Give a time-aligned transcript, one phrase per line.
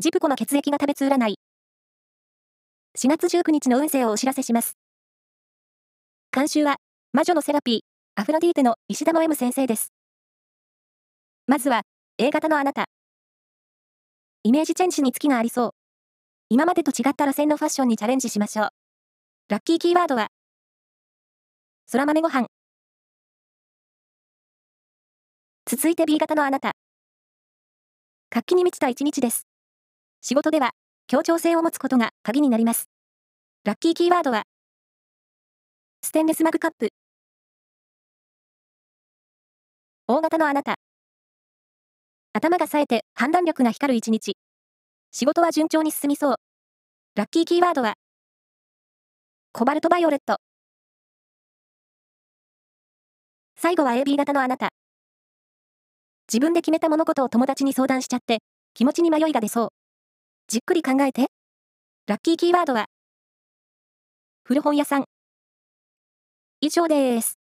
[0.00, 1.34] ジプコの血液が食べつ占い。
[2.96, 4.78] 4月19日の運勢をお知らせします。
[6.34, 6.76] 監修は、
[7.12, 7.80] 魔女のセラピー、
[8.14, 9.92] アフロディーテの石田の M 先生です。
[11.46, 11.82] まずは、
[12.16, 12.86] A 型のあなた。
[14.42, 15.70] イメージチェンジに月がありそう。
[16.48, 18.68] 今までと違った路線のファッションにチャレンジしましょう。
[19.50, 20.28] ラッキーキーワードは、
[21.92, 22.46] 空豆ご飯。
[25.66, 26.72] 続いて B 型のあなた。
[28.30, 29.49] 活気に満ちた一日です。
[30.22, 30.72] 仕事では、
[31.06, 32.90] 協調性を持つことが鍵になります。
[33.64, 34.42] ラッキーキーワードは、
[36.02, 36.90] ステンレスマグカップ。
[40.06, 40.74] 大型のあなた。
[42.34, 44.36] 頭が冴えて判断力が光る一日。
[45.10, 46.36] 仕事は順調に進みそう。
[47.14, 47.94] ラッキーキーワードは、
[49.52, 50.36] コバルトバイオレット。
[53.56, 54.68] 最後は AB 型のあなた。
[56.28, 58.40] 自分で決めた物事を友達に相談しちゃって、
[58.74, 59.79] 気持ちに迷いが出そう。
[60.50, 61.28] じっくり考えて。
[62.08, 62.86] ラッキーキーワードは、
[64.42, 65.04] 古本屋さん。
[66.60, 67.39] 以上です。